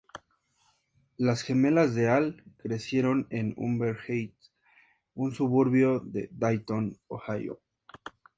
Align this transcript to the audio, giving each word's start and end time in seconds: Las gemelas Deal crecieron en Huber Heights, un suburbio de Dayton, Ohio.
Las 1.17 1.43
gemelas 1.43 1.93
Deal 1.93 2.43
crecieron 2.57 3.27
en 3.29 3.53
Huber 3.55 3.99
Heights, 4.07 4.51
un 5.13 5.31
suburbio 5.35 5.99
de 5.99 6.27
Dayton, 6.31 6.97
Ohio. 7.07 7.61